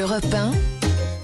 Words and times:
Europe 0.00 0.24
1, 0.32 0.52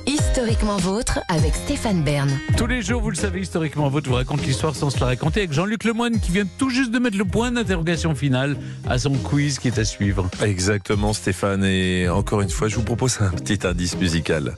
historiquement 0.06 0.76
vôtre 0.76 1.20
avec 1.28 1.54
Stéphane 1.54 2.02
Bern. 2.02 2.28
Tous 2.58 2.66
les 2.66 2.82
jours, 2.82 3.00
vous 3.00 3.08
le 3.08 3.16
savez, 3.16 3.40
historiquement, 3.40 3.88
votre 3.88 4.10
vous 4.10 4.16
raconte 4.16 4.44
l'histoire 4.44 4.76
sans 4.76 4.90
se 4.90 5.00
la 5.00 5.06
raconter 5.06 5.40
avec 5.40 5.52
Jean-Luc 5.54 5.84
Lemoyne 5.84 6.20
qui 6.20 6.30
vient 6.30 6.44
tout 6.58 6.68
juste 6.68 6.90
de 6.90 6.98
mettre 6.98 7.16
le 7.16 7.24
point 7.24 7.50
d'interrogation 7.50 8.14
finale 8.14 8.58
à 8.86 8.98
son 8.98 9.12
quiz 9.12 9.58
qui 9.58 9.68
est 9.68 9.78
à 9.78 9.84
suivre. 9.84 10.28
Exactement, 10.44 11.14
Stéphane. 11.14 11.64
Et 11.64 12.08
encore 12.10 12.42
une 12.42 12.50
fois, 12.50 12.68
je 12.68 12.76
vous 12.76 12.82
propose 12.82 13.18
un 13.22 13.30
petit 13.30 13.66
indice 13.66 13.96
musical. 13.96 14.56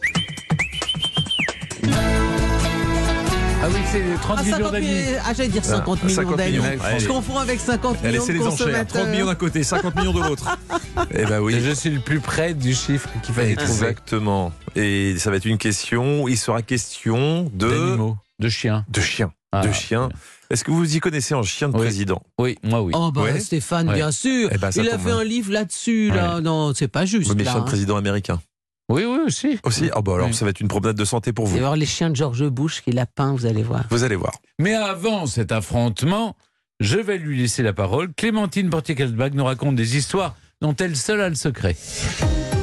C'est 3.93 4.03
30 4.21 4.37
Ah, 4.39 4.43
millions 4.43 4.57
50 4.57 4.73
d'amis. 4.73 4.87
millions- 4.87 5.19
ah, 5.25 5.35
j'allais 5.35 5.49
dire 5.49 5.65
50 5.65 6.03
millions 6.03 6.17
50 6.17 6.37
d'amis. 6.37 6.51
millions, 6.59 6.65
Je 6.99 7.07
confonds 7.09 7.39
avec 7.39 7.61
50 7.61 7.97
Allez, 8.03 8.13
millions 8.13 8.25
c'est 8.27 8.33
de 8.33 8.39
les 8.39 8.45
enchères. 8.47 8.57
30 8.57 8.67
consommateurs. 8.87 9.07
millions 9.07 9.27
d'un 9.27 9.35
côté, 9.35 9.63
50 9.63 9.95
millions 9.97 10.13
de 10.13 10.21
l'autre. 10.23 10.57
Eh 11.15 11.25
ben 11.25 11.41
oui. 11.41 11.59
Je 11.61 11.71
suis 11.71 11.91
le 11.91 12.01
plus 12.01 12.21
près 12.21 12.55
du 12.55 12.75
chiffre 12.75 13.09
qu'il 13.23 13.35
fallait 13.35 13.55
trouver. 13.55 13.71
Exactement. 13.73 14.53
Et 14.77 15.17
ça 15.19 15.31
va 15.31 15.37
être 15.37 15.45
une 15.47 15.59
question. 15.59 16.27
Il 16.29 16.37
sera 16.37 16.61
question 16.63 17.45
de, 17.55 17.69
D'animaux, 17.69 18.17
de 18.41 18.49
chiens. 18.49 18.85
de 18.89 19.01
chiens. 19.01 19.33
Ah, 19.53 19.67
de 19.67 19.73
chiens. 19.73 20.09
Est-ce 20.51 20.65
que 20.65 20.71
vous 20.71 20.79
vous 20.79 20.97
y 20.97 21.01
connaissez 21.01 21.35
en 21.35 21.43
chien 21.43 21.69
de 21.69 21.75
Oui. 21.75 21.83
président? 21.83 22.23
Oui, 22.39 22.59
moi 22.63 22.83
oui. 22.83 22.93
Oh 22.97 23.11
bah 23.13 23.23
Ouais. 23.23 23.39
Stéphane, 23.41 23.89
Ouais. 23.89 23.95
bien 23.95 24.11
sûr. 24.11 24.49
Eh 24.53 24.59
ben, 24.59 24.71
Il 24.77 24.89
a 24.89 24.99
fait 24.99 25.11
un 25.11 25.25
livre 25.25 25.53
là-dessus. 25.53 26.11
Là. 26.11 26.41
Non, 26.41 26.73
c'est 26.75 26.89
pas 26.89 27.05
juste. 27.07 27.35
Mais 27.37 27.45
là, 27.45 27.53
chien 27.53 27.61
de 27.61 27.65
hein. 27.65 27.69
président 27.69 27.97
américain. 27.97 28.41
Oui, 28.89 29.05
oui 29.05 29.19
aussi. 29.27 29.59
Aussi 29.65 29.91
Ah 29.95 30.01
bah 30.01 30.15
alors 30.15 30.29
Oui. 30.29 30.35
ça 30.35 30.45
va 30.45 30.51
être 30.51 30.61
une 30.61 30.69
promenade 30.69 30.97
de 30.97 31.05
santé 31.05 31.33
pour 31.33 31.45
Vous 31.45 31.51
vous. 31.53 31.57
allez 31.57 31.65
voir 31.67 31.77
les 31.77 31.87
chiens 31.87 32.09
de 32.11 32.17
George 32.17 32.47
Bush 32.49 32.81
qu'il 32.83 32.99
a 32.99 33.07
peint, 33.07 33.33
vous 33.35 33.45
allez 33.47 33.63
voir. 33.63 33.85
Vous 33.91 34.03
allez 34.05 34.17
voir. 34.17 34.33
Mais 34.59 34.75
avant 34.75 35.27
cet 35.27 35.53
affrontement, 35.53 36.37
je 36.81 36.99
vais 36.99 37.19
lui 37.19 37.39
laisser 37.39 37.63
la 37.63 37.73
parole. 37.73 38.13
Clémentine 38.15 38.71
Portier-Kalsbach 38.71 39.33
nous 39.35 39.45
raconte 39.45 39.77
des 39.77 39.97
histoires 39.97 40.37
dont 40.63 40.75
elle 40.77 40.97
seule 40.97 41.21
a 41.21 41.29
le 41.29 41.35
secret. 41.35 41.77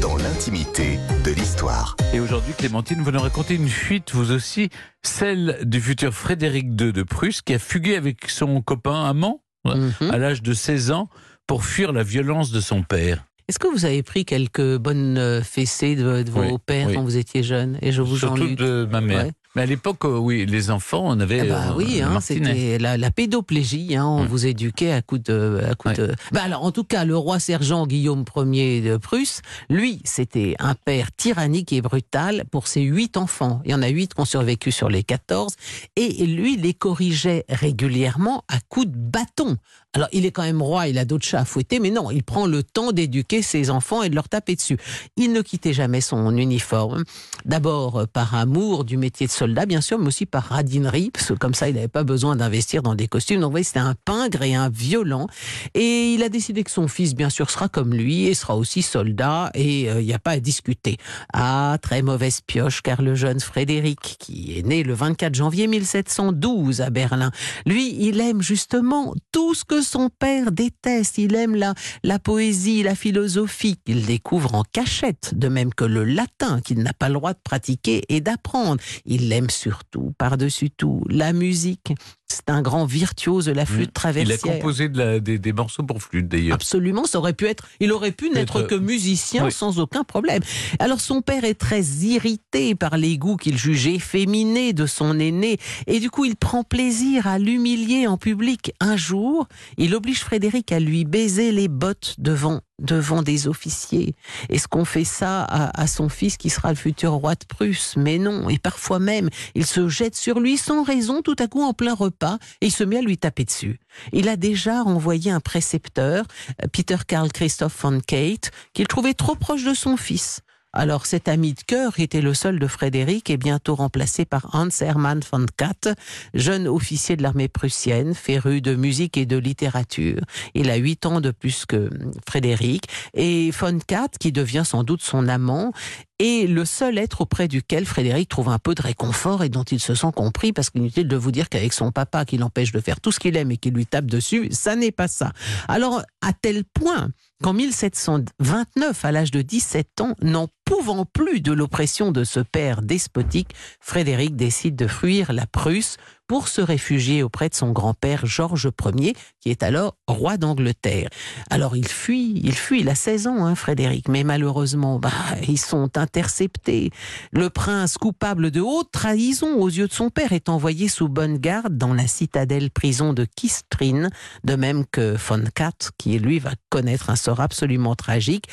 dans 0.02 0.18
l'intimité 0.18 1.00
de 1.24 1.32
l'histoire. 1.32 1.96
Et 2.14 2.20
aujourd'hui, 2.20 2.54
Clémentine, 2.58 3.02
vous 3.02 3.12
nous 3.12 3.20
racontez 3.22 3.56
une 3.56 3.70
fuite, 3.70 4.12
vous 4.14 4.32
aussi, 4.32 4.70
celle 5.04 5.60
du 5.64 5.80
futur 5.82 6.14
Frédéric 6.14 6.66
II 6.80 6.92
de 6.94 7.04
Prusse, 7.04 7.42
qui 7.42 7.54
a 7.54 7.60
fugué 7.60 7.96
avec 7.96 8.30
son 8.30 8.62
copain 8.62 9.06
amant 9.06 9.42
Mhm. 9.66 10.12
à 10.12 10.18
l'âge 10.20 10.44
de 10.44 10.54
16 10.54 10.92
ans 10.92 11.10
pour 11.48 11.66
fuir 11.66 11.92
la 11.92 12.04
violence 12.04 12.52
de 12.52 12.60
son 12.62 12.84
père. 12.84 13.26
Est-ce 13.48 13.60
que 13.60 13.68
vous 13.68 13.86
avez 13.86 14.02
pris 14.02 14.26
quelques 14.26 14.78
bonnes 14.78 15.18
euh, 15.20 15.42
fessées 15.42 15.96
de, 15.96 16.24
de 16.24 16.32
vos 16.32 16.42
Oui, 16.42 16.58
pères 16.66 16.88
oui. 16.88 16.96
quand 16.96 17.04
vous 17.04 17.18
étiez 17.18 17.44
jeune? 17.44 17.78
Et 17.82 17.92
je 17.92 18.02
vous 18.02 18.16
en 18.26 18.36
Surtout 18.36 18.56
de 18.56 18.88
ma 18.92 19.02
mère. 19.02 19.26
Ouais. 19.26 19.32
Mais 19.56 19.62
à 19.62 19.66
l'époque, 19.66 20.04
euh, 20.06 20.18
oui, 20.18 20.46
les 20.46 20.70
enfants, 20.72 21.04
on 21.06 21.20
avait. 21.20 21.42
Ah 21.42 21.46
bah 21.46 21.64
euh, 21.70 21.74
oui, 21.78 22.02
hein, 22.02 22.20
c'était 22.22 22.78
la, 22.78 22.98
la 22.98 23.12
pédoplégie. 23.12 23.96
Hein, 23.96 24.06
on 24.06 24.22
Ouais. 24.22 24.28
vous 24.28 24.46
éduquait 24.46 24.92
à 24.92 25.02
coup 25.02 25.18
de, 25.18 25.62
à 25.70 25.76
coup 25.76 25.90
de. 25.90 26.14
Bah 26.32 26.42
alors, 26.44 26.64
en 26.64 26.72
tout 26.72 26.84
cas, 26.84 27.06
le 27.06 27.16
roi 27.18 27.40
sergent 27.40 27.88
Guillaume 27.88 28.26
Ier 28.36 28.82
de 28.82 28.98
Prusse, 28.98 29.42
lui, 29.70 30.02
c'était 30.04 30.56
un 30.60 30.76
père 30.76 31.12
tyrannique 31.16 31.72
et 31.74 31.82
brutal 31.82 32.44
pour 32.52 32.68
ses 32.68 32.82
huit 32.82 33.18
enfants. 33.18 33.62
Il 33.66 33.72
y 33.72 33.74
en 33.74 33.82
a 33.82 33.88
huit 33.88 34.14
qui 34.14 34.20
ont 34.22 34.26
survécu 34.26 34.72
sur 34.72 34.90
les 34.90 35.04
14 35.04 35.54
et 35.96 36.26
lui 36.26 36.58
les 36.58 36.74
corrigeait 36.74 37.46
régulièrement 37.50 38.44
à 38.48 38.60
coups 38.70 38.88
de 38.88 38.96
bâton. 38.96 39.58
Alors, 39.94 40.10
il 40.12 40.26
est 40.26 40.32
quand 40.32 40.44
même 40.44 40.62
roi, 40.62 40.90
il 40.90 40.98
a 40.98 41.06
d'autres 41.06 41.26
chats 41.26 41.40
à 41.40 41.46
fouetter, 41.46 41.80
mais 41.80 41.90
non, 41.90 42.12
il 42.12 42.22
prend 42.22 42.48
le 42.48 42.64
temps 42.64 42.92
d'éduquer 42.92 43.42
ses 43.42 43.70
enfants 43.70 44.04
et 44.04 44.10
de 44.10 44.16
leur 44.16 44.28
taper 44.28 44.56
dessus. 44.56 44.76
Il 45.16 45.32
ne 45.32 45.42
quittait 45.42 45.72
jamais 45.72 46.02
son 46.02 46.36
uniforme. 46.36 47.06
D'abord 47.46 48.06
par 48.12 48.36
amour 48.36 48.84
du 48.84 48.98
métier 48.98 49.26
de 49.28 49.32
soldat, 49.32 49.45
bien 49.54 49.82
sûr, 49.82 50.00
mais 50.00 50.08
aussi 50.08 50.26
par 50.26 50.44
radinerie, 50.44 51.12
parce 51.12 51.28
que 51.28 51.34
comme 51.34 51.54
ça, 51.54 51.70
il 51.70 51.76
n'avait 51.76 51.88
pas 51.88 52.04
besoin 52.04 52.36
d'investir 52.36 52.82
dans 52.82 52.96
des 52.96 53.08
costumes. 53.08 53.40
Donc, 53.40 53.50
vous 53.50 53.52
voyez, 53.52 53.64
c'était 53.64 53.80
un 53.80 53.96
pingre 54.06 54.42
et 54.42 54.56
un 54.56 54.70
violent. 54.70 55.28
Et 55.74 56.14
il 56.14 56.24
a 56.24 56.30
décidé 56.30 56.64
que 56.64 56.72
son 56.72 56.88
fils, 56.88 57.16
bien 57.16 57.30
sûr, 57.30 57.50
sera 57.50 57.70
comme 57.70 57.94
lui 57.94 58.26
et 58.26 58.34
sera 58.34 58.56
aussi 58.56 58.82
soldat, 58.82 59.52
et 59.54 59.90
euh, 59.90 60.02
il 60.02 60.06
n'y 60.06 60.14
a 60.14 60.20
pas 60.20 60.32
à 60.32 60.40
discuter. 60.40 60.98
Ah, 61.34 61.78
très 61.82 62.02
mauvaise 62.02 62.42
pioche, 62.42 62.82
car 62.82 63.02
le 63.02 63.16
jeune 63.16 63.40
Frédéric, 63.40 64.18
qui 64.20 64.58
est 64.58 64.66
né 64.66 64.84
le 64.84 64.94
24 64.94 65.36
janvier 65.36 65.68
1712 65.68 66.82
à 66.82 66.90
Berlin, 66.90 67.32
lui, 67.66 67.96
il 68.00 68.20
aime 68.20 68.42
justement 68.42 69.14
tout 69.32 69.54
ce 69.54 69.66
que 69.66 69.82
son 69.82 70.10
père 70.10 70.52
déteste. 70.52 71.18
Il 71.18 71.36
aime 71.36 71.56
la, 71.56 71.74
la 72.04 72.20
poésie, 72.20 72.84
la 72.84 72.96
philosophie 72.96 73.78
qu'il 73.86 74.06
découvre 74.06 74.56
en 74.56 74.64
cachette, 74.64 75.34
de 75.36 75.48
même 75.48 75.74
que 75.74 75.86
le 75.86 76.04
latin 76.04 76.62
qu'il 76.62 76.80
n'a 76.80 76.94
pas 76.94 77.10
le 77.10 77.16
droit 77.16 77.34
de 77.34 77.40
pratiquer 77.44 78.04
et 78.10 78.22
d'apprendre. 78.22 78.82
Il 79.06 79.30
aime 79.36 79.50
surtout, 79.50 80.14
par-dessus 80.18 80.72
tout, 80.72 81.04
la 81.10 81.34
musique. 81.34 81.94
C'est 82.28 82.50
un 82.50 82.64
grand 82.64 82.86
virtuose 82.86 83.46
de 83.46 83.52
la 83.52 83.66
flûte 83.68 83.82
Il 83.86 83.90
a 83.90 83.92
traversière. 83.92 84.40
composé 84.40 84.90
de 84.90 84.98
la- 84.98 85.20
des, 85.20 85.38
des 85.38 85.54
morceaux 85.54 85.84
pour 85.84 86.02
flûte 86.02 86.28
d'ailleurs. 86.28 86.56
Absolument, 86.56 87.06
ça 87.06 87.20
aurait 87.20 87.34
pu 87.34 87.46
être. 87.46 87.68
Il 87.80 87.92
aurait 87.92 88.12
pu 88.12 88.30
n'être 88.32 88.62
Être- 88.62 88.68
que 88.68 88.76
musicien 88.76 89.46
oui. 89.46 89.52
sans 89.52 89.80
aucun 89.80 90.04
problème. 90.04 90.42
Alors 90.80 91.02
son 91.02 91.22
père 91.22 91.44
est 91.44 91.54
très 91.54 91.82
irrité 91.84 92.74
par 92.74 92.98
les 92.98 93.20
goûts 93.20 93.38
qu'il 93.38 93.58
jugeait 93.60 94.00
féminés 94.00 94.74
de 94.74 94.88
son 94.88 95.20
aîné, 95.20 95.58
et 95.86 96.00
du 96.00 96.10
coup 96.10 96.26
il 96.26 96.36
prend 96.36 96.64
plaisir 96.64 97.28
à 97.28 97.38
l'humilier 97.38 98.08
en 98.08 98.18
public. 98.18 98.74
Un 98.80 98.98
jour, 98.98 99.48
il 99.78 99.94
oblige 99.94 100.20
Frédéric 100.22 100.72
à 100.72 100.80
lui 100.80 101.06
baiser 101.06 101.52
les 101.52 101.68
bottes 101.68 102.16
devant 102.18 102.62
devant 102.78 103.22
des 103.22 103.48
officiers. 103.48 104.16
Est-ce 104.50 104.68
qu'on 104.68 104.84
fait 104.84 105.06
ça 105.06 105.44
à, 105.44 105.82
à 105.82 105.88
son 105.88 106.10
fils 106.10 106.36
qui 106.36 106.50
sera 106.50 106.72
le 106.72 106.76
futur 106.76 107.14
roi 107.14 107.36
de 107.36 107.46
Prusse? 107.48 107.94
Mais 107.96 108.18
non, 108.18 108.50
et 108.50 108.58
parfois 108.58 109.00
même, 109.00 109.30
il 109.56 109.66
se 109.66 109.88
jette 109.88 110.14
sur 110.18 110.42
lui 110.42 110.58
sans 110.58 110.84
raison 110.84 111.22
tout 111.22 111.38
à 111.40 111.48
coup 111.48 111.64
en 111.64 111.72
plein 111.72 111.94
repas 111.94 112.15
et 112.62 112.68
il 112.68 112.72
se 112.72 112.84
met 112.84 112.98
à 112.98 113.02
lui 113.02 113.18
taper 113.18 113.46
dessus. 113.46 113.80
Il 114.14 114.30
a 114.30 114.36
déjà 114.36 114.84
envoyé 114.84 115.32
un 115.32 115.40
précepteur, 115.40 116.26
euh, 116.64 116.68
Peter 116.72 116.98
Karl 117.08 117.32
Christoph 117.32 117.82
von 117.82 118.00
Kate, 118.00 118.52
qu'il 118.74 118.88
trouvait 118.88 119.14
trop 119.14 119.36
proche 119.36 119.64
de 119.64 119.74
son 119.74 119.98
fils. 119.98 120.42
Alors 120.76 121.06
cet 121.06 121.30
ami 121.30 121.54
de 121.54 121.62
cœur, 121.62 121.94
était 122.02 122.20
le 122.20 122.34
seul 122.34 122.60
de 122.60 122.68
Frédéric, 122.68 123.30
est 123.30 123.38
bientôt 123.38 123.76
remplacé 123.76 124.26
par 124.26 124.50
Hans 124.54 124.68
Hermann 124.82 125.22
von 125.32 125.46
Katt, 125.56 125.88
jeune 126.34 126.68
officier 126.68 127.16
de 127.16 127.24
l'armée 127.24 127.48
prussienne, 127.48 128.14
féru 128.14 128.60
de 128.60 128.76
musique 128.76 129.16
et 129.16 129.26
de 129.26 129.38
littérature. 129.38 130.20
Il 130.54 130.70
a 130.70 130.76
huit 130.76 131.06
ans 131.06 131.22
de 131.22 131.32
plus 131.32 131.66
que 131.66 131.88
hum, 131.88 132.12
Frédéric, 132.28 132.88
et 133.14 133.52
von 133.52 133.80
Katt, 133.80 134.18
qui 134.18 134.34
devient 134.34 134.64
sans 134.66 134.84
doute 134.84 135.02
son 135.02 135.30
amant, 135.30 135.72
est 136.20 136.50
le 136.50 136.66
seul 136.66 136.98
être 136.98 137.22
auprès 137.22 137.48
duquel 137.48 137.86
Frédéric 137.86 138.30
trouve 138.30 138.50
un 138.50 138.60
peu 138.60 138.74
de 138.76 138.82
réconfort 138.82 139.44
et 139.44 139.50
dont 139.50 139.64
il 139.64 139.80
se 139.80 139.96
sent 139.96 140.12
compris, 140.16 140.54
parce 140.54 140.70
qu'inutile 140.70 141.08
de 141.08 141.16
vous 141.16 141.32
dire 141.32 141.50
qu'avec 141.50 141.74
son 141.74 141.92
papa 141.92 142.26
qui 142.26 142.38
l'empêche 142.38 142.72
de 142.72 142.80
faire 142.80 143.02
tout 143.02 143.12
ce 143.12 143.20
qu'il 143.20 143.36
aime 143.38 143.52
et 143.52 143.58
qui 143.58 143.72
lui 143.72 143.86
tape 143.86 144.06
dessus, 144.06 144.48
ça 144.52 144.76
n'est 144.76 144.92
pas 144.92 145.08
ça. 145.08 145.32
Alors, 145.68 146.02
à 146.22 146.34
tel 146.34 146.64
point 146.64 147.10
qu'en 147.44 147.54
1729, 147.54 149.06
à 149.06 149.12
l'âge 149.12 149.32
de 149.32 149.42
17 149.42 150.02
ans, 150.02 150.16
n'en 150.22 150.48
pouvant 150.64 151.06
plus 151.06 151.42
de 151.42 151.52
l'oppression 151.52 152.12
de 152.12 152.24
ce 152.24 152.40
père 152.40 152.82
despotique, 152.82 153.50
Frédéric 153.80 154.36
décide 154.36 154.76
de 154.76 154.88
fuir 154.88 155.34
la 155.34 155.46
Prusse 155.46 155.98
pour 156.28 156.48
se 156.48 156.62
réfugier 156.62 157.24
auprès 157.24 157.50
de 157.50 157.56
son 157.56 157.72
grand-père 157.72 158.26
Georges 158.26 158.70
Ier, 158.98 159.16
qui 159.40 159.50
est 159.50 159.64
alors 159.64 159.96
roi 160.08 160.38
d'Angleterre. 160.38 161.10
Alors 161.50 161.76
il 161.76 161.88
fuit, 161.88 162.42
il 162.44 162.56
fuit, 162.56 162.82
il 162.82 162.90
a 162.90 162.96
16 162.96 163.28
ans, 163.28 163.46
hein, 163.46 163.56
Frédéric, 163.56 164.08
mais 164.08 164.24
malheureusement, 164.24 165.00
bah, 165.00 165.12
ils 165.48 165.60
sont 165.60 165.98
interceptés. 165.98 166.92
Le 167.32 167.50
prince, 167.50 167.98
coupable 167.98 168.52
de 168.52 168.62
haute 168.62 168.92
trahison 168.92 169.60
aux 169.60 169.70
yeux 169.70 169.88
de 169.88 169.94
son 169.94 170.10
père, 170.10 170.34
est 170.34 170.50
envoyé 170.50 170.88
sous 170.88 171.10
bonne 171.10 171.38
garde 171.38 171.78
dans 171.78 171.94
la 171.94 172.08
citadelle 172.08 172.72
prison 172.72 173.14
de 173.14 173.26
Kistrin, 173.36 174.10
de 174.44 174.56
même 174.56 174.86
que 174.86 175.16
von 175.18 175.44
Katt, 175.54 175.92
qui 175.98 176.18
lui 176.18 176.40
va 176.40 176.52
connaître 176.70 177.10
un 177.10 177.16
sort 177.16 177.40
absolument 177.40 177.96
tragique. 177.96 178.48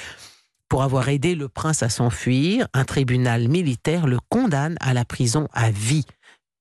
Pour 0.73 0.83
avoir 0.83 1.11
aidé 1.11 1.35
le 1.35 1.51
prince 1.51 1.83
à 1.83 1.91
s'enfuir, 1.91 2.67
un 2.73 2.85
tribunal 2.85 3.49
militaire 3.49 4.07
le 4.07 4.19
condamne 4.31 4.77
à 4.81 4.95
la 4.95 5.05
prison 5.05 5.47
à 5.53 5.71
vie. 5.71 6.07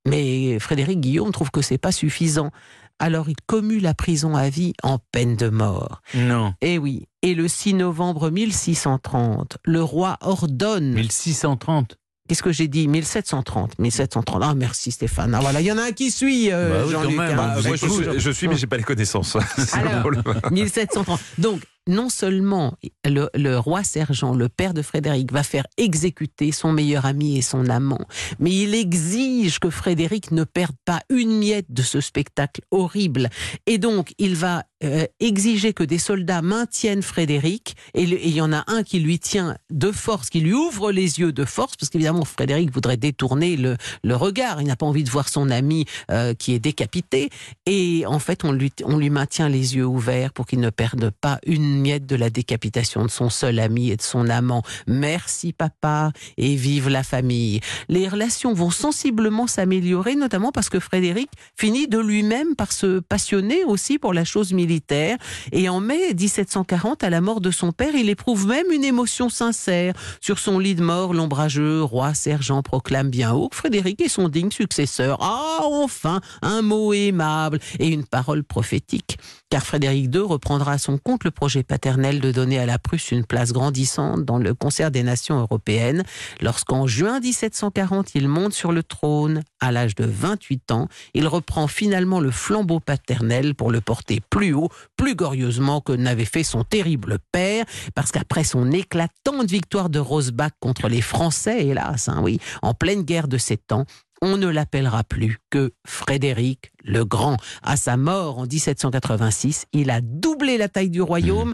Mais 0.08 0.58
Frédéric 0.60 1.00
Guillaume 1.00 1.32
trouve 1.32 1.52
que 1.52 1.62
c'est 1.62 1.78
pas 1.78 1.92
suffisant. 1.92 2.52
Alors 3.00 3.30
il 3.30 3.36
commue 3.48 3.80
la 3.80 3.94
prison 3.94 4.36
à 4.36 4.50
vie 4.50 4.74
en 4.84 5.00
peine 5.12 5.36
de 5.36 5.50
mort. 5.50 6.02
Non. 6.14 6.54
Eh 6.62 6.78
oui. 6.78 7.08
Et 7.24 7.34
le 7.36 7.48
6 7.48 7.74
novembre 7.76 8.30
1630, 8.30 9.58
le 9.64 9.82
roi 9.84 10.18
ordonne. 10.22 10.94
1630. 10.94 11.98
Qu'est-ce 12.28 12.44
que 12.44 12.52
j'ai 12.52 12.68
dit? 12.68 12.88
1730. 12.88 13.78
1730. 13.80 14.42
Ah 14.44 14.54
merci 14.56 14.92
Stéphane. 14.92 15.34
Ah 15.36 15.40
voilà, 15.42 15.62
il 15.62 15.68
y 15.68 15.72
en 15.72 15.78
a 15.78 15.84
un 15.88 15.92
qui 15.92 16.12
suit. 16.12 16.52
euh, 16.52 16.70
Bah 16.70 16.84
oui, 16.86 16.92
Jean-Luc, 16.92 17.20
hein. 17.20 17.54
hein, 17.58 17.62
je, 17.62 17.76
suis, 17.76 18.20
je 18.20 18.32
suis, 18.32 18.48
mais 18.48 18.56
j'ai 18.56 18.68
pas 18.68 18.78
les 18.78 18.84
connaissances. 18.84 19.36
C'est 19.58 19.82
le 19.82 19.88
Alors, 19.88 20.00
problème. 20.02 20.24
1730. 20.52 21.20
Donc, 21.40 21.62
non 21.88 22.10
seulement 22.10 22.78
le, 23.06 23.58
roi 23.58 23.84
sergent, 23.84 24.34
le 24.34 24.50
père 24.50 24.74
de 24.74 24.82
Frédéric, 24.82 25.32
va 25.32 25.44
faire 25.44 25.66
exécuter 25.78 26.52
son 26.52 26.72
meilleur 26.72 27.06
ami 27.06 27.38
et 27.38 27.42
son 27.42 27.70
amant, 27.70 28.06
mais 28.40 28.52
il 28.52 28.76
exige 28.76 29.60
que 29.60 29.70
Frédéric 29.70 30.32
ne 30.32 30.44
perde 30.44 30.76
pas 30.86 31.02
une 31.10 31.38
miette 31.38 31.72
de 31.72 31.82
ce 31.82 32.02
spectacle 32.02 32.62
horrible. 32.72 33.30
Et 33.66 33.78
donc, 33.78 34.14
il 34.18 34.36
va 34.36 34.64
euh, 34.84 35.06
exiger 35.20 35.74
que 35.74 35.84
des 35.84 35.98
soldats 35.98 36.42
maintiennent 36.42 37.02
Frédéric, 37.02 37.76
et 37.94 38.04
il 38.04 38.34
y 38.34 38.42
en 38.42 38.54
a 38.54 38.64
un 38.68 38.84
qui 38.84 39.00
lui 39.00 39.20
tient 39.20 39.58
de 39.70 39.92
force, 39.92 40.30
qui 40.30 40.40
lui 40.40 40.54
ouvre 40.54 40.92
les 40.92 41.20
yeux 41.20 41.32
de 41.32 41.46
force, 41.46 41.76
parce 41.76 41.90
qu'évidemment, 41.90 42.26
Frédéric 42.26 42.72
voudrait 42.74 42.98
détourner 42.98 43.58
le, 43.58 43.78
le 44.04 44.16
regard, 44.16 44.62
il 44.62 44.68
n'a 44.68 44.76
pas 44.76 44.86
envie 44.86 45.04
de 45.04 45.10
voir 45.10 45.30
son 45.30 45.50
ami 45.50 45.86
euh, 46.12 46.34
qui 46.34 46.54
est 46.54 46.60
décapité, 46.60 47.30
et 47.66 48.06
en 48.06 48.20
fait, 48.20 48.44
on 48.44 48.52
lui, 48.52 48.72
on 48.84 48.98
lui 48.98 49.10
maintient 49.10 49.50
les 49.50 49.76
yeux 49.76 49.86
ouverts 49.86 50.34
pour 50.34 50.46
qu'il 50.46 50.60
ne 50.60 50.70
perde 50.70 51.10
pas 51.10 51.40
une 51.46 51.71
miette 51.80 52.06
de 52.06 52.16
la 52.16 52.30
décapitation 52.30 53.06
de 53.06 53.10
son 53.10 53.30
seul 53.30 53.60
ami 53.60 53.92
et 53.92 53.98
de 53.98 54.02
son 54.02 54.30
amant. 54.30 54.64
Merci 54.88 55.54
papa 55.54 56.12
et 56.38 56.56
vive 56.56 56.90
la 56.90 57.04
famille. 57.04 57.60
Les 57.90 58.08
relations 58.08 58.54
vont 58.54 58.72
sensiblement 58.72 59.48
s'améliorer, 59.48 60.16
notamment 60.16 60.52
parce 60.52 60.70
que 60.70 60.80
Frédéric 60.80 61.30
finit 61.56 61.88
de 61.88 62.00
lui-même 62.00 62.56
par 62.56 62.72
se 62.72 63.00
passionner 63.00 63.64
aussi 63.66 63.98
pour 63.98 64.14
la 64.14 64.26
chose 64.26 64.54
militaire. 64.54 65.18
Et 65.52 65.70
en 65.70 65.80
mai 65.80 66.14
1740, 66.14 67.04
à 67.04 67.10
la 67.10 67.22
mort 67.22 67.42
de 67.42 67.52
son 67.52 67.72
père, 67.72 67.96
il 67.96 68.10
éprouve 68.10 68.48
même 68.48 68.72
une 68.72 68.84
émotion 68.84 69.30
sincère. 69.30 69.94
Sur 70.20 70.40
son 70.40 70.60
lit 70.60 70.76
de 70.76 70.84
mort, 70.84 71.14
l'ombrageux 71.14 71.84
roi 71.84 72.14
sergent 72.14 72.62
proclame 72.62 73.10
bien 73.10 73.34
haut 73.34 73.50
que 73.50 73.56
Frédéric 73.56 74.02
est 74.02 74.10
son 74.10 74.30
digne 74.30 74.52
successeur. 74.52 75.18
Ah, 75.22 75.60
enfin, 75.64 76.22
un 76.42 76.62
mot 76.62 76.94
aimable 76.94 77.60
et 77.80 77.88
une 77.88 78.06
parole 78.06 78.44
prophétique. 78.44 79.18
Car 79.52 79.66
Frédéric 79.66 80.16
II 80.16 80.22
reprendra 80.22 80.72
à 80.72 80.78
son 80.78 80.98
compte 80.98 81.26
le 81.26 81.30
projet 81.30 81.62
paternel 81.62 82.22
de 82.22 82.32
donner 82.32 82.58
à 82.58 82.66
la 82.66 82.80
Prusse 82.80 83.12
une 83.12 83.26
place 83.26 83.52
grandissante 83.52 84.24
dans 84.24 84.38
le 84.38 84.54
concert 84.54 84.92
des 84.92 85.04
nations 85.04 85.38
européennes. 85.42 86.04
Lorsqu'en 86.40 86.88
juin 86.88 87.20
1740, 87.20 88.16
il 88.16 88.30
monte 88.30 88.54
sur 88.54 88.72
le 88.72 88.82
trône 88.82 89.44
à 89.60 89.74
l'âge 89.74 89.94
de 89.96 90.06
28 90.06 90.72
ans, 90.72 90.88
il 91.14 91.28
reprend 91.28 91.68
finalement 91.68 92.22
le 92.22 92.32
flambeau 92.32 92.80
paternel 92.80 93.54
pour 93.54 93.72
le 93.72 93.82
porter 93.82 94.22
plus 94.30 94.54
haut, 94.54 94.70
plus 94.96 95.16
glorieusement 95.16 95.82
que 95.82 95.92
n'avait 95.92 96.24
fait 96.24 96.44
son 96.44 96.64
terrible 96.64 97.18
père, 97.34 97.66
parce 97.94 98.14
qu'après 98.14 98.46
son 98.46 98.72
éclatante 98.72 99.50
victoire 99.50 99.90
de 99.90 100.00
Rosbach 100.00 100.54
contre 100.62 100.88
les 100.88 101.02
Français, 101.02 101.68
hélas, 101.68 102.08
hein, 102.08 102.22
oui, 102.24 102.40
en 102.62 102.74
pleine 102.74 103.02
guerre 103.02 103.28
de 103.28 103.38
sept 103.38 103.74
ans, 103.74 103.86
on 104.22 104.38
ne 104.38 104.48
l'appellera 104.48 105.04
plus 105.04 105.40
que 105.50 105.74
Frédéric 105.86 106.72
le 106.84 107.06
Grand. 107.06 107.38
À 107.64 107.78
sa 107.78 107.98
mort 107.98 108.40
en 108.40 108.46
1786, 108.46 109.66
il 109.74 109.90
a 109.90 110.02
doublé 110.02 110.58
la 110.58 110.68
taille 110.68 110.90
du 110.90 111.02
royaume, 111.02 111.54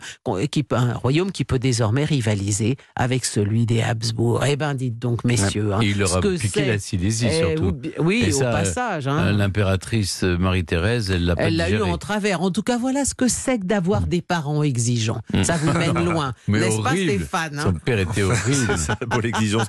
qui, 0.51 0.65
un 0.71 0.94
royaume 0.94 1.31
qui 1.31 1.45
peut 1.45 1.59
désormais 1.59 2.06
rivaliser 2.06 2.77
avec 2.95 3.25
celui 3.25 3.65
des 3.65 3.81
Habsbourg. 3.81 4.44
Eh 4.45 4.56
ben, 4.56 4.74
dites 4.74 5.00
donc, 5.00 5.24
messieurs. 5.24 5.74
Hein, 5.74 5.79
il 5.81 5.97
leur 5.97 6.18
a 6.18 6.21
piqué 6.21 6.65
la 6.65 6.79
Silésie, 6.79 7.27
Eh, 7.29 7.39
surtout. 7.39 7.77
Oui, 8.00 8.24
Et 8.27 8.33
au 8.33 8.38
ça, 8.39 8.51
passage. 8.51 9.07
Euh, 9.07 9.12
hein. 9.12 9.31
L'impératrice 9.31 10.24
Marie-Thérèse, 10.24 11.12
elle 11.12 11.25
l'a 11.25 11.35
pas 11.35 11.44
Elle 11.44 11.57
l'a 11.57 11.69
eu 11.69 11.81
en 11.81 11.97
travers. 11.97 12.41
En 12.41 12.51
tout 12.51 12.63
cas, 12.63 12.77
voilà 12.77 13.06
ce 13.06 13.13
que 13.15 13.27
c'est 13.27 13.59
que 13.59 13.65
d'avoir 13.65 14.07
des 14.07 14.21
parents 14.21 14.63
exigeants. 14.63 15.21
Ça 15.44 15.57
vous 15.57 15.71
mène 15.74 16.03
loin. 16.12 16.33
Mais 16.47 16.59
N'est-ce 16.59 16.81
pas, 16.81 16.89
horrible. 16.89 17.12
Stéphane 17.12 17.59
hein 17.59 17.63
Son 17.63 17.74
père 17.74 18.00
était 18.00 18.24
horrible. 18.24 18.77
Pour 19.09 19.21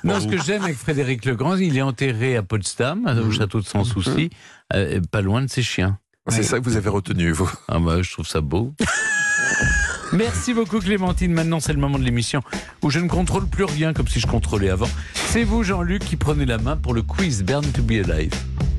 Non, 0.03 0.19
ce 0.19 0.27
que 0.27 0.41
j'aime 0.41 0.63
avec 0.63 0.77
Frédéric 0.77 1.25
le 1.25 1.35
Grand, 1.35 1.55
il 1.55 1.77
est 1.77 1.81
enterré 1.81 2.35
à 2.37 2.43
Potsdam, 2.43 3.05
au 3.25 3.31
château 3.31 3.59
de 3.59 3.65
Sans 3.65 3.83
Souci, 3.83 4.29
euh, 4.73 5.01
pas 5.11 5.21
loin 5.21 5.41
de 5.41 5.48
ses 5.49 5.63
chiens. 5.63 5.99
C'est 6.27 6.43
ça 6.43 6.59
que 6.59 6.63
vous 6.63 6.77
avez 6.77 6.89
retenu, 6.89 7.31
vous. 7.31 7.51
Ah 7.67 7.79
bah, 7.79 8.01
je 8.01 8.11
trouve 8.11 8.27
ça 8.27 8.41
beau. 8.41 8.73
Merci 10.13 10.53
beaucoup 10.53 10.79
Clémentine. 10.79 11.31
Maintenant, 11.31 11.59
c'est 11.59 11.73
le 11.73 11.79
moment 11.79 11.99
de 11.99 12.03
l'émission 12.03 12.41
où 12.83 12.89
je 12.89 12.99
ne 12.99 13.07
contrôle 13.07 13.47
plus 13.47 13.63
rien 13.63 13.93
comme 13.93 14.07
si 14.07 14.19
je 14.19 14.27
contrôlais 14.27 14.69
avant. 14.69 14.89
C'est 15.13 15.43
vous, 15.43 15.63
Jean-Luc, 15.63 16.03
qui 16.03 16.15
prenez 16.15 16.45
la 16.45 16.57
main 16.57 16.77
pour 16.77 16.93
le 16.93 17.01
quiz 17.01 17.43
Burn 17.43 17.65
to 17.71 17.83
be 17.83 17.93
Alive. 18.03 18.33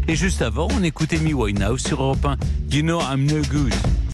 Et 0.09 0.17
juste 0.17 0.43
avant, 0.43 0.69
on 0.73 0.83
écoutait 0.83 1.19
Me 1.19 1.33
Winehouse 1.33 1.83
sur 1.83 2.03
Europe 2.03 2.25
1. 2.25 2.37
You 2.71 2.83
know 2.83 3.01
I'm 3.01 3.27
no 3.27 3.43
good. 3.51 3.73